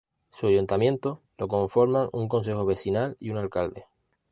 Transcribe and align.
Su 0.31 0.47
Ayuntamiento 0.47 1.21
lo 1.37 1.47
conforman 1.47 2.09
un 2.11 2.27
concejo 2.27 2.65
vecinal 2.65 3.17
y 3.19 3.29
un 3.29 3.37
alcalde. 3.37 3.85